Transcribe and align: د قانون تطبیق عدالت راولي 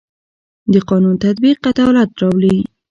د 0.73 0.75
قانون 0.89 1.15
تطبیق 1.25 1.59
عدالت 1.71 2.09
راولي 2.21 2.57